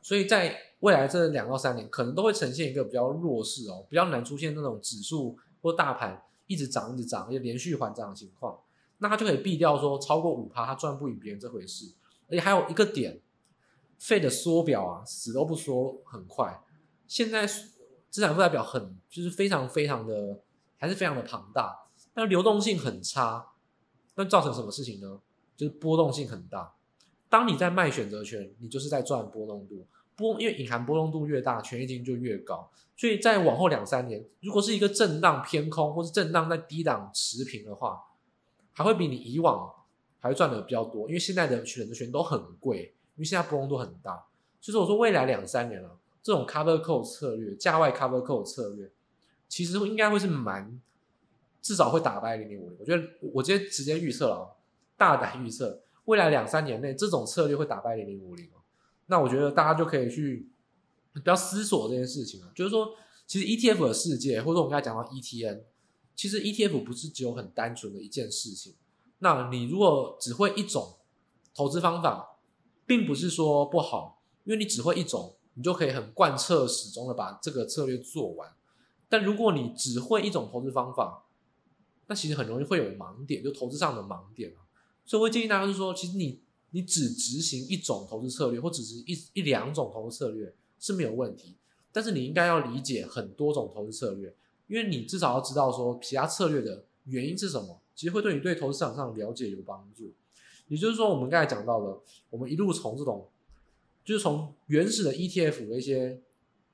[0.00, 8.58] 所以在未来这两到三年，可能都会呈现一个比较弱势哦，比较难出现那种指数或大盘一直涨一直涨，而且连续缓涨的情况，
[8.98, 11.92] 那它就可以避掉说超过五趴它赚不赢别人这回事，
[12.28, 13.20] 而且还有一个点。
[13.98, 16.60] 费的缩表啊，死都不缩，很快。
[17.06, 17.46] 现在
[18.12, 20.38] 资产负债表很，就是非常非常的，
[20.76, 23.52] 还是非常的庞大，但流动性很差。
[24.16, 25.18] 那造成什么事情呢？
[25.56, 26.74] 就是波动性很大。
[27.30, 29.86] 当你在卖选择权，你就是在赚波动度。
[30.14, 32.70] 波，因为隐含波动度越大，权益金就越高。
[32.94, 37.98] 所以在往后两三年，如果是一个震荡偏空，或是震荡在低档持平的话，
[38.72, 39.72] 还会比你以往
[40.20, 41.08] 还会赚的比较多。
[41.08, 42.94] 因为现在的选择权都很贵。
[43.14, 44.26] 因为现在波动度很大，
[44.58, 48.90] 所以说我说未来两三年了，这种 cover call 策略、价外 cover call 策略，
[49.48, 50.80] 其实应该会是蛮，
[51.60, 52.78] 至少会打败零零五零。
[52.78, 54.56] 我觉得我直接直接预测了，
[54.96, 58.48] 大胆预测，未来两三年内这种策略会打败零零五零。
[59.06, 60.48] 那我觉得大家就可以去
[61.12, 62.94] 比较思索这件事情啊，就是说，
[63.26, 65.62] 其实 ETF 的世界，或者我们刚才讲到 ETN，
[66.14, 68.74] 其实 ETF 不是只有很单纯的一件事情。
[69.18, 70.94] 那你如果只会一种
[71.54, 72.38] 投资方法，
[72.86, 78.50] 并不是说不好，因为你只会一种，你就可以很贯彻始终的把这个策略做完。
[79.08, 81.26] 但如果你只会一种投资方法，
[82.06, 84.54] 那其实很容易会有盲点，就投资上的盲点。
[85.04, 91.56] 所以我会建议大家是说，其实你你只执行一种投资策略，或只是一一两种投资策略是没有问题。
[91.92, 94.34] 但是你应该要理解很多种投资策略，
[94.66, 100.14] 因为你至少要知道说其他策略的原因是什么，其实会对你对投资市场上了解有帮助。
[100.68, 103.28] 也就是说，我们刚才讲到了，我们一路从这种，
[104.04, 106.20] 就是从原始的 ETF 的一些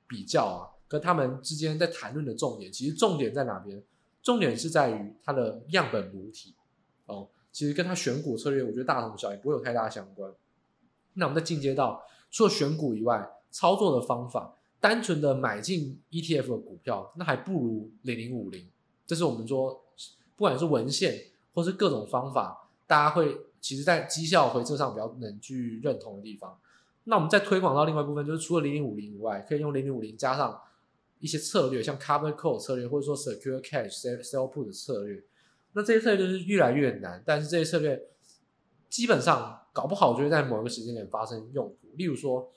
[0.07, 3.81] 比较啊，跟他们之间在谈论的重点，其实重点在哪边？
[4.21, 6.55] 重点是在于它的样本母体
[7.05, 7.29] 哦。
[7.51, 10.31] 其实跟它选股策略，我觉得大同小异，不会有太大相关。
[11.13, 18.69] 那我们再进阶到除了选股以外，操作的方法，单纯的买进 ETF 的股票，那还不如零零五零。
[19.05, 19.83] 这是我们说，
[20.35, 23.37] 不管是文献或是各种方法，大家会。
[23.61, 26.57] 其实，在绩效回测上比较能去认同的地方，
[27.09, 30.61] 那我们再推广到另外一部分，就是除了零零五零以外，可以用零零五零加上
[31.17, 35.23] 一些策略，像 Cover Call 策略，或者说 Secure Cash Sell Sell Put 的策略。
[35.73, 37.99] 那这些策略就是越来越难，但是这些策略
[38.89, 41.89] 基本上搞不好就会在某一个时间点发生用途。
[41.95, 42.51] 例如说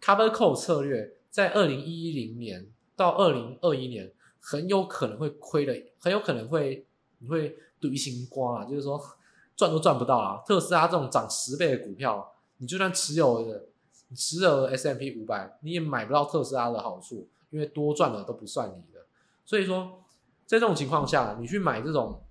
[0.00, 6.86] ，Cover Call 策略在二零一零年到二零二一年很有可能会亏的，很有可能会
[7.18, 9.00] 你会堆心瓜啊，就是说。
[9.56, 10.42] 赚都赚不到啊！
[10.46, 13.64] 特斯拉这种涨十倍的股票，你就算持有的，
[14.14, 19.04] 持有 S M P 五百，你也买不到特斯拉的好处，因为多赚的都不算你的。
[19.44, 20.04] 所以说，
[20.46, 22.22] 在这种情况下，你去买这种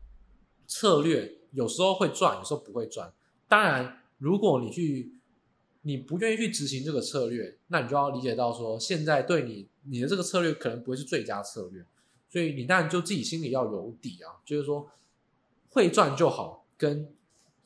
[0.68, 3.12] 策略，有时候会赚，有时候不会赚。
[3.48, 5.14] 当然，如果你去，
[5.82, 11.86] 你不愿意去执行这个策略，那你就要理解到说，现在对你你的这个策略可能不会是最佳策略。
[12.30, 14.90] 所以你当然就自己心里要有底啊，就是说
[15.70, 16.66] 会赚就好。
[16.78, 17.14] 跟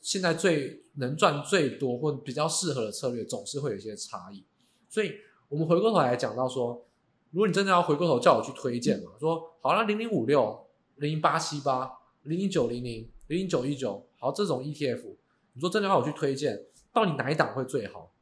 [0.00, 4.44] 现在最能赚最多或比较适合的策略，总是会有一些差异。
[4.88, 5.14] 所以，
[5.48, 6.84] 我们回过头来讲到说，
[7.30, 11.90] 如果你真的要回过头叫我去推荐嘛，说好了，零零五六、零零八七八、
[12.24, 15.16] 零零九零零、零零九一九，好，这种 ETF，
[15.52, 18.12] 你说真的要我去推荐，到底哪一档会最好？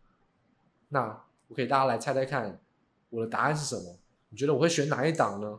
[0.90, 2.60] 那我给大家来猜猜看，
[3.10, 3.98] 我的答案是什么？
[4.30, 5.58] 你觉得我会选哪一档呢？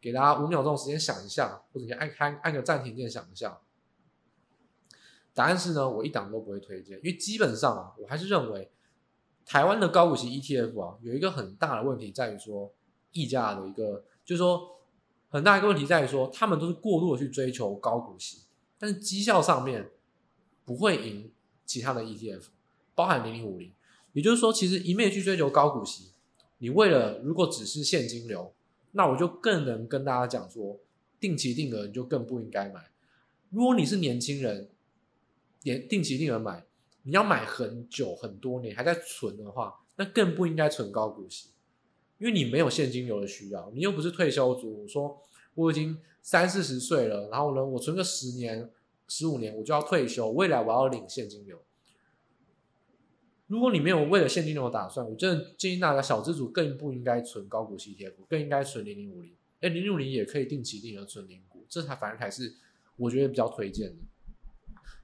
[0.00, 3.58] 给大家五秒钟时间想一下，或者你按开按个暂停键想一下。
[5.36, 8.70] 答案是呢，我一档都不会推荐，因为基本上啊，我还是认为
[9.44, 12.72] 台湾的高股息 ETF 啊，有一个很大的问题在于说
[13.12, 14.78] 溢价的一个，就是说
[15.28, 18.44] 很大一个问题在于说，他们都是过度的去追求高股息，
[18.78, 19.90] 但是绩效上面
[20.64, 21.30] 不会赢
[21.66, 22.44] 其他的 ETF，
[22.94, 23.70] 包含零零五零。
[24.14, 26.12] 也就是说，其实一面去追求高股息，
[26.56, 28.54] 你为了如果只是现金流，
[28.92, 30.80] 那我就更能跟大家讲说，
[31.20, 32.90] 定期定额你就更不应该买。
[33.50, 34.70] 如果你是年轻人，
[35.74, 36.64] 定定期定额买，
[37.02, 41.48] 你要买很久很多年还在存的话，那更不应该存高股息。
[42.18, 44.82] 因为你没有现金流的需要，你又不是退休族。
[44.82, 45.20] 我说
[45.54, 48.70] 我已经三四十岁了，然后呢，我存个十年、
[49.08, 51.60] 十五年，我就要退休，未来我要领现金流。
[53.48, 59.34] 如果你没有为了现金流打算，我真的建议大家小资族更不应该存高股息 ETF，更应该存零零五零。
[59.60, 62.54] 哎，零零五零也可以定期定额存零股，这才反而才是
[62.96, 63.96] 我觉得比较推荐的。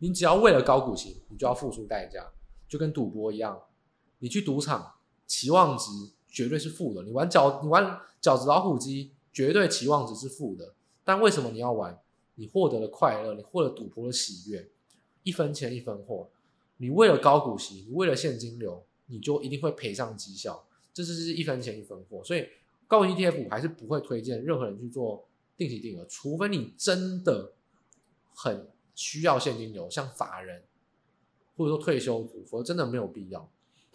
[0.02, 2.26] 你只要为了高股息，你就要付出代价，
[2.68, 3.62] 就跟赌博一样，
[4.18, 4.94] 你去赌场
[5.26, 6.12] 期望值。
[6.34, 7.02] 绝对是负的。
[7.02, 10.72] 你玩角，你玩角子老虎机，绝对期望值是负的。
[11.04, 12.00] 但为什么你要玩？
[12.36, 14.70] 你获得了快乐，你获得赌博的喜悦，
[15.24, 16.30] 一分钱一分货。
[16.78, 20.66] 你为了高股息，你为了现金流，你就一定会赔上绩效。
[20.94, 22.24] 这就是一分钱一分货。
[22.24, 22.48] 所以
[22.88, 27.52] 高股 ETF 还是不会推荐任何人去做定期定额，除非你真的
[28.34, 30.62] 很需要现金流，像法人
[31.56, 33.50] 或者说退休族，否则真的没有必要。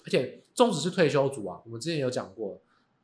[0.05, 2.61] 而且，纵使是退休族啊，我们之前有讲过，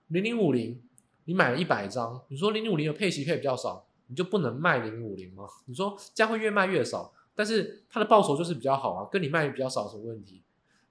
[0.07, 0.81] 零零五零，
[1.25, 5.45] 你买了一百张，你说零零五零的配息配比较少，你就不能卖零五零吗？
[5.65, 10.41] 你说这样会越卖越少，但是它的报酬就是比较好啊，跟你卖比较少什么问题？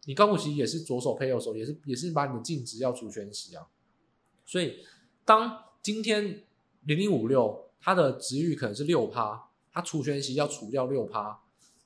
[0.05, 3.67] 你高股息也是左手配右手，也是也是把你的净值要除全息啊。
[4.45, 4.85] 所以，
[5.25, 6.43] 当今天
[6.83, 11.40] 零零五六它的值域可能是六趴，它除权息要除掉六趴，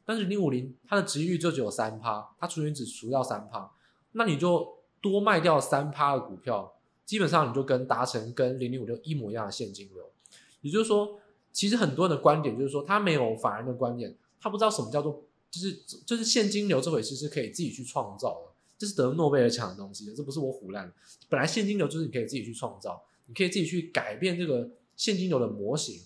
[0.04, 3.70] 但是零五零它的值域就只有三趴，它除权只除掉三趴。
[4.12, 10.10] 那你就多卖掉三趴的股票，基本上你就跟达成跟零零五六一模一样的现金流。
[10.62, 11.20] 也就是说，
[11.52, 15.72] 其实很多人的观点就是说，他没有法人的观点，他不知道什么叫做就是
[16.04, 20.92] 就是现金流这回事是可以自己去创造的，这是得诺贝尔奖的东西，这不是我唬烂。
[21.28, 26.00] 本来现金流就是你可以自己去创造，你可以自己去改变这个现金流的模型，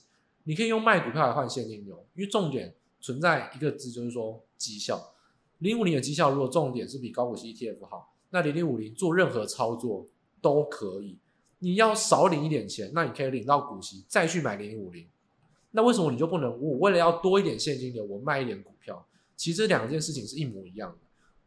[0.45, 5.13] 你可以用卖股票来换现金流，因为重点存在一个字，就是说绩效。
[5.59, 10.07] 零五零的绩效，如果重点是比高股息 ETF 好，那零零五零做任何操作
[10.41, 11.19] 都可以。
[11.59, 15.07] 你要少领一点钱，那你可以领到股息，再去买零零五零。
[15.73, 16.51] 那为什么你就不能？
[16.61, 19.07] 我为了要多一点现金流，我卖一点股票。
[19.37, 20.99] 其实这两件事情是一模一样的。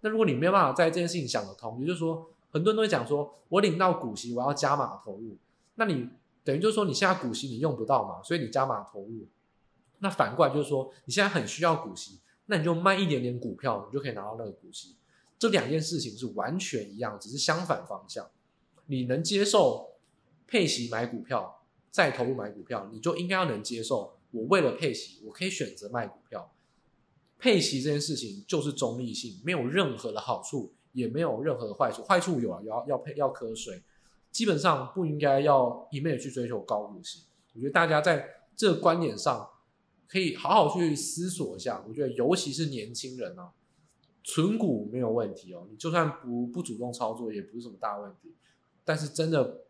[0.01, 5.35] 那如果你没有办法在这件事情想得通，也就是说，很多人都会讲说，我领到股息，我要加码投入。
[5.75, 6.07] 那你
[6.43, 9.27] 等于就是说，你现在股息你用不到嘛，所以你加码投入。
[9.99, 12.19] 那反过来就是说，你现在很需要股息。
[12.47, 14.97] 那你就卖一点点股票，你就可以拿到那个股息。
[15.39, 18.29] 这两件事情是完全一样，只是相反方向。
[18.87, 19.93] 你能接受
[20.45, 24.17] 配息买股票，再投入买股票，你就应该要能接受。
[24.31, 26.53] 我为了配息，我可以选择卖股票。
[27.39, 32.03] 配息这件事情就是中立性，没有任何的好处，也没有任何的坏处。
[32.03, 33.81] 坏处有啊，要要配要课税，
[34.33, 37.23] 基本上不应该要一味的去追求高股息。
[37.55, 39.49] 我觉得大家在这个观点上。
[40.05, 43.51] 可以好好去思索一下，我觉得尤其是年轻人啊，
[44.23, 48.35] 存股没有问题哦，你就算不不主动操作，也不是什么大问题。
[48.85, 49.61] 但是真的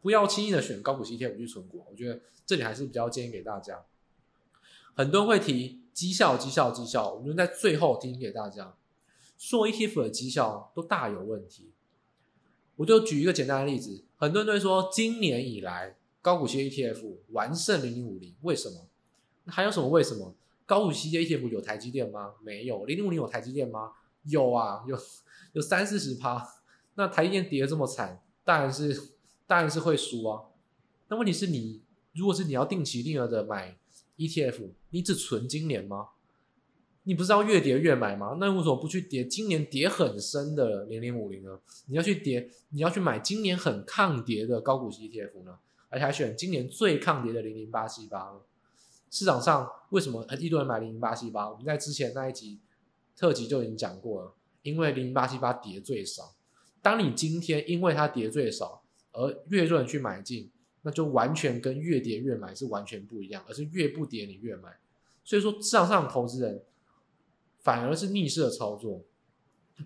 [0.00, 3.84] 不要轻易的选高股息 ETF 去存股，我觉得这里还是比较建议给大家。
[4.96, 8.74] 很多人会提绩效、绩效、绩效，我们在最后提醒给大家，
[9.36, 11.70] 做 ETF 的绩效都大有问题。
[12.78, 18.86] 我就举一个简单的例子，很多人都会说，今年以来高股息 ETF 完胜零零五零，为什么？
[19.46, 19.88] 还有什么？
[19.88, 20.32] 为什么
[20.64, 22.34] 高股息 ETF 有台积电吗？
[22.40, 22.84] 没有。
[22.84, 23.90] 零零五零有台积电吗？
[24.22, 24.96] 有啊，有
[25.54, 26.46] 有三四十趴。
[26.94, 29.10] 那台积电跌得这么惨，当然是
[29.48, 30.44] 当然是会输啊。
[31.08, 33.76] 那问题是你，如果是你要定期定额的买
[34.16, 36.10] ETF，你只存今年吗？
[37.08, 38.36] 你不是要越跌越买吗？
[38.38, 41.58] 那为什么不去跌今年跌很深的零零五零呢？
[41.86, 45.58] 你要去跌，你要去买今年很抗跌的高股息 ETF 呢？
[45.88, 48.40] 而且还选今年最抗跌的零零八七八呢？
[49.10, 51.48] 市场上为什么一堆人买零零八七八？
[51.48, 52.60] 我们在之前那一集
[53.16, 56.34] 特辑就已经讲过了，因为零零八七八跌最少。
[56.82, 58.82] 当你今天因为它跌最少
[59.12, 60.50] 而越多人去买进，
[60.82, 64.76] 那就完全跟越跌越买是完全不一样，而是越不跌你越买。
[65.24, 66.62] 所以说市场上投资人
[67.68, 69.04] 反而是逆势的操作，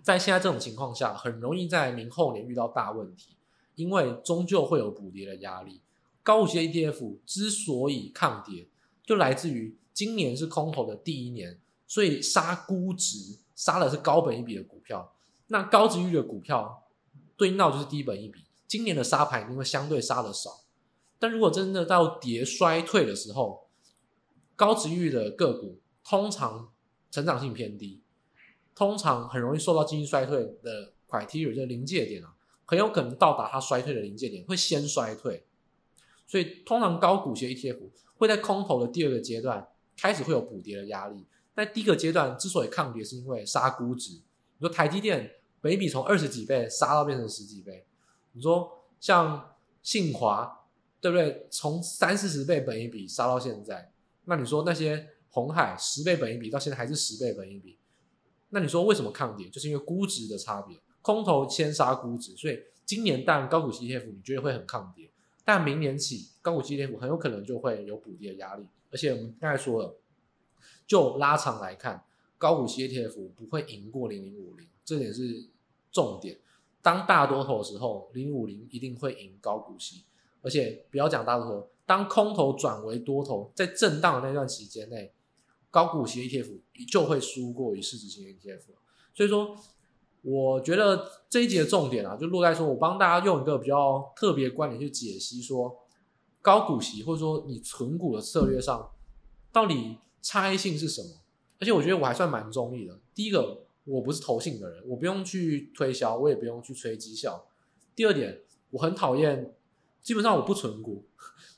[0.01, 3.35] 在现在这种情况下，很容易在明后年遇到大问题，
[3.75, 5.81] 因为终究会有补跌的压力。
[6.23, 8.69] 高股息 ETF 之所以抗跌，
[9.05, 15.13] 就来自于今年是空头的第一年，所以杀估值杀的是高本一比的股票。
[15.47, 16.85] 那高值率的股票
[17.35, 20.61] 对应到就是低本一比，今年的杀盘因为相对杀的少，
[21.19, 23.67] 但如果真的到跌衰退的时候，
[24.55, 26.69] 高值域的个股通常
[27.13, 28.01] 成长性偏低，
[28.73, 32.33] 通常很容易受到经济衰退的 criteria 就是临界点啊，
[32.65, 35.45] 很有可能到达它衰退的临界点，会先衰退。
[36.25, 37.77] 所以通常高股息 ETF
[38.15, 41.23] 会在空头的第二个阶段开始会有补跌的压力。
[41.55, 44.13] 在第一个阶段之所以抗跌，是因为杀估值。
[44.57, 47.85] 你说台积电本益比从二十几倍杀到变成十几倍，
[48.31, 50.59] 你说像信华。
[51.03, 51.45] 对不对？
[51.49, 53.91] 从三四十倍本一笔杀到现在，
[54.23, 57.79] 那你说那些红海十倍本益比到现在还是十倍本益比，
[58.49, 59.49] 那你说为什么抗跌？
[59.49, 65.09] 就是因为估值的差别，空头先杀估值，所以今年当然高股息 ETF 你觉得会很抗跌，
[65.43, 69.97] 但明年起高股息 ETF 很有可能就会有补跌的压力，而且我们刚才说了，
[70.85, 72.05] 就拉长来看，
[72.37, 75.49] 高股息 ETF 不会赢过零零五零，这点是
[75.91, 76.37] 重点。
[76.83, 80.03] 当大多头的时候，零零五零一定会赢高股息。
[80.45, 85.13] 而且不要讲大多头，当空头转为多头，在震荡的那段期间内，
[85.73, 88.61] 高股息 ETF 就会输过于市值型 ETF。
[89.15, 89.57] 所以说，
[90.21, 95.75] 我觉得这一集的重点啊，就落在说我帮大家用一个比较特别的观点去解析说，
[96.43, 98.91] 高股息或者说你存股的策略上，
[99.51, 101.09] 到底差异性是什么？
[101.59, 102.99] 而且我觉得我还算蛮中立的。
[103.15, 107.47] 第一个，我不是投信的人，我不用去推销，我也不用去吹绩效。
[107.95, 109.55] 第二点，我很讨厌。
[110.03, 111.05] 基本上我不存股，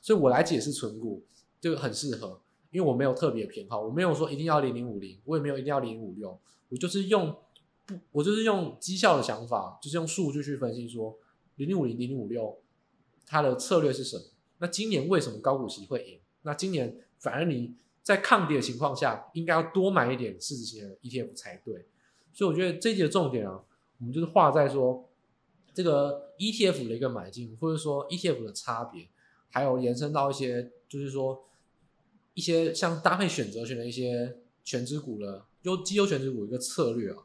[0.00, 1.26] 所以我来解释存股
[1.60, 2.40] 就很适合，
[2.70, 6.38] 因为我没有特别偏好，我没有说一定要零零五零，我也没有一定要零零五六，
[6.68, 7.34] 我就是用
[7.86, 11.16] 不，我就是用绩效的想法，就是用数据去分析说
[11.56, 12.58] 零零五零、零零五六
[13.26, 14.24] 它的策略是什么。
[14.58, 16.20] 那今年为什么高股息会赢？
[16.42, 21.86] 那今年反而你在抗跌的情况下，应该要多买一点市值型的 ETF 才对。
[22.32, 23.62] 所以我觉得这一节的重点啊，
[23.98, 25.08] 我们就是画在说。
[25.74, 29.10] 这个 ETF 的一个买进，或者说 ETF 的差别，
[29.50, 31.44] 还有延伸到一些，就是说
[32.36, 37.16] 一些像搭配选择权的一些权值股的优绩优权值股一个策略啊，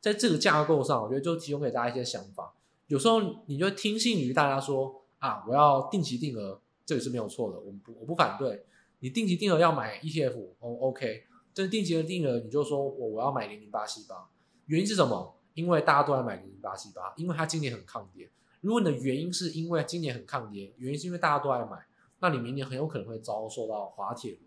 [0.00, 2.54] 在这个架构上，我觉得就提供给大家一些想法。
[2.86, 8.64] 有时候你就听信于大家说啊，我要定期定额，这个是没有错的，我不我不反对。
[9.00, 14.28] 你定期定额要买 ETF，哦 OK，但是定期的定额你就说我我要买零零八七八，
[14.66, 15.34] 原因是什么？
[15.54, 18.30] 因为大家都在买零零八七八，因为它今年很抗跌。
[18.60, 21.84] 如果你的原因是因为今年很抗跌，原因是因为大家都在买，
[22.24, 24.38] 那你明年很有可能会遭受到滑铁卢。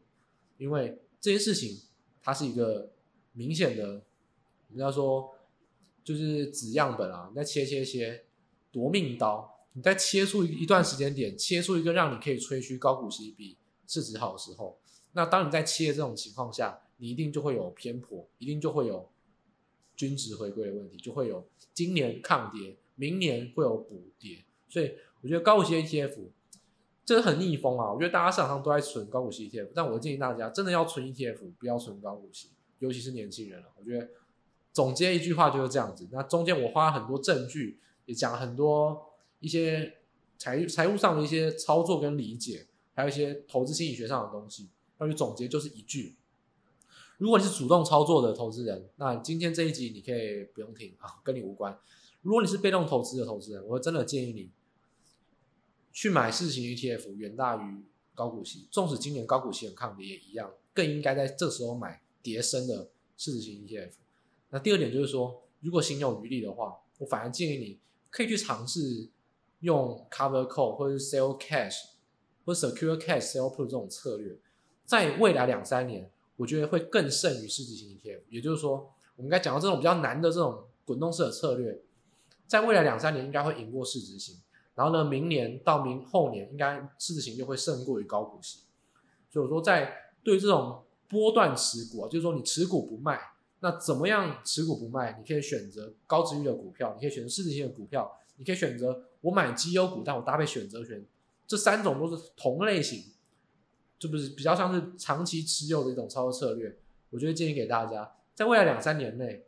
[0.57, 1.79] 因为这件事情
[2.23, 2.91] 它是一个
[3.33, 4.01] 明显的，
[4.69, 5.35] 人家说
[6.03, 8.25] 就是纸样本啊，你在切切切
[8.71, 13.55] 夺命刀，你在切出一段时间点，切出一个让你可以吹嘘高股息比
[13.85, 14.79] 市值好的时候，
[15.11, 19.07] 那当你在切这种情况下，你一定就会有偏颇，一定就会有。
[19.95, 26.19] 均值回归的问题就会有，今年抗跌，明年会有补跌，所以我觉得高股息 ETF
[27.07, 27.89] 这是很逆风啊！
[27.89, 32.49] 我觉得大家市场上都在存高股息 ETF，但我建议大家真的要存 ETF，不要存高股息，
[32.79, 33.67] 尤其是年轻人了。
[33.79, 34.09] 我觉得
[34.73, 36.05] 总结一句话就是这样子。
[36.11, 39.99] 那中间我花了很多证据，也讲了很多一些
[40.37, 44.69] 财财务上的一些操作跟理解，还有一些投资心理学上的东西。
[44.97, 46.17] 那就总结就是一句。
[47.19, 51.79] 如果你是主动操作的投资人，那今天这一集你可以不用听啊，跟你无关。
[52.21, 54.51] 如果你是被动投资的投资人，我真的建议你
[55.97, 57.83] 去买市值型 ETF，远大于
[58.13, 58.67] 高股息。
[58.69, 63.93] 纵使今年高股息很抗跌也一样，更应该在这时候买跌升的市值型 ETF。
[64.51, 67.79] 那第二点就是说，如果心有余力的话，我反而建议你
[68.11, 69.09] 可以去尝试
[69.61, 71.77] 用 Cover Call 或者是 Sell Cash
[72.45, 74.37] 或 Secure Cash Sell Put 这种策略，
[74.85, 76.11] 在未来两三年。
[76.35, 81.81] 我觉得会更胜于市值型 ETF，也就是说，我们该讲到这种比较难的这种滚动式的策略，
[82.45, 84.37] 在未来两三年应该会赢过市值型，
[84.77, 88.59] 然后呢，明年到明后年应该市值型就会胜过于高股息。
[89.27, 93.19] 所以我说，在对这种波段持股啊，就是说你持股不卖，
[93.61, 95.17] 那怎么样持股不卖？
[95.17, 101.03] 你可以选择高值域的股票，你可以选择市值型的股票，你可以选择我买绩优股，但我搭配选择权，
[101.47, 103.03] 这三种都是同类型。
[103.99, 106.77] 就不是比较像是长期持有的一种操作策略，
[107.09, 109.46] 我觉得建议给大家，在未来两三年内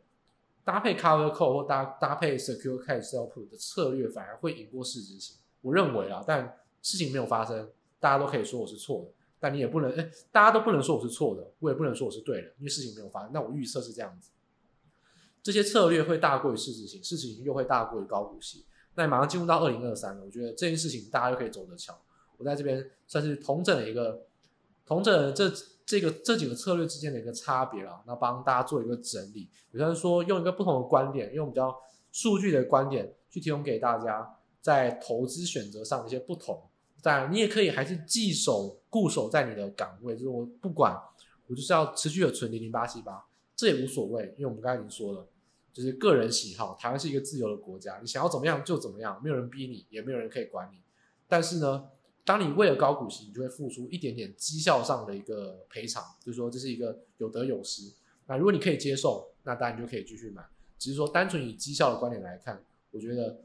[0.64, 5.36] 搭配 Cover Call 或搭搭配 Secure Cash Sell Put 的策略，反而会赢过市值型。
[5.62, 13.30] 我认为啊，但事情没有发生，大家都可以说我是错的，但你也不能，哎，大家都不能说我是错的，我也不能说我是对的，因为事情没有发生。
[13.32, 14.30] 那我预测是这样子，
[15.42, 18.64] 这些策略会大过于市值型，市值型又会大过于高股息。
[18.94, 21.98] 那马上进入到二零二三了，我觉得这件事情大家就可以走着瞧。
[22.36, 24.26] 我在这边算是同整了一个。
[24.86, 25.48] 同这这
[25.90, 31.76] 这个这几个策略之间的一个差别啊，那帮大家做一个整理，比方说用一个不同的观点，用比较
[32.12, 36.62] 数据的观点去提供给大家在投资选择上的一些不同。
[37.02, 40.96] 当然，你也可以还是既守固守在你的岗位，就是我不管，
[41.48, 43.26] 我就是要持续的存零零八七八，
[43.56, 45.26] 这也无所谓，因为我们刚才已经说了，
[45.72, 46.76] 就是个人喜好。
[46.80, 50.78] 台湾是一个自由的国家，你想要怎么样就怎么样，没有人逼你，也没有人可以管你。
[51.26, 51.88] 但是呢，
[52.30, 57.92] 当你为了高股息，你就会付出一点点绩效上的一个赔偿，就是说这是一个有得有失。
[58.28, 60.40] 那如果你可以接受，那当然你就可以继续买。
[60.78, 62.62] 只是说单纯以绩效的观点来看，
[62.92, 63.40] 我觉得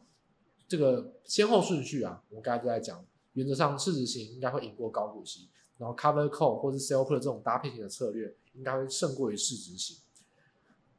[0.68, 3.04] 这个先后顺序啊，我们刚才都在讲。
[3.34, 9.98] 原则上，市值型应该会赢过高股息，然后 cover call 或是 sell put 这种搭配型的策略，应该会胜过于市值型。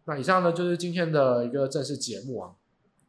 [0.06, 2.56] 那以上呢，就是今天的一个正式节目啊。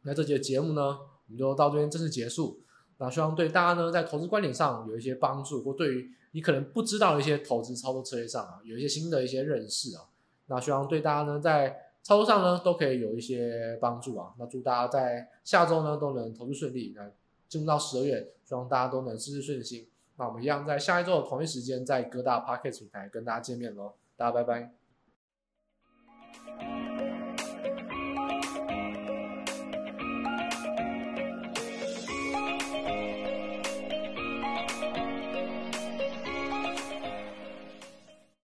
[0.02, 2.60] 那这节节目呢，我们就到这边正式结束。
[2.98, 10.04] 那希望对大家呢，在投资观点上有一些帮助，或对于你可能不知道的一些投资操作策略上啊，有一些新的一些认识啊。
[10.46, 14.34] 那希望对大家呢，在操作上呢，都可以有一些帮助啊。
[14.38, 16.92] 那祝大家在下周呢，都能投资顺利。
[16.96, 17.10] 那
[17.48, 19.86] 进入到十二月，希望大家都能事事顺心。
[20.16, 23.92] 那我们一样在下一周的同一时间，在各大 Podcast 平台跟大家见面喽。
[24.16, 24.77] 大家拜拜。